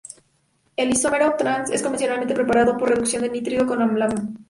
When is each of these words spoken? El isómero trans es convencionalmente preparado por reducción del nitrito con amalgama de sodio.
El 0.77 0.89
isómero 0.89 1.35
trans 1.37 1.69
es 1.69 1.83
convencionalmente 1.83 2.33
preparado 2.33 2.75
por 2.75 2.89
reducción 2.89 3.21
del 3.21 3.33
nitrito 3.33 3.67
con 3.67 3.83
amalgama 3.83 4.07
de 4.07 4.17
sodio. 4.29 4.33